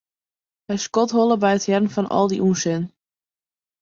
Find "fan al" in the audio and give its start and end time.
1.95-2.27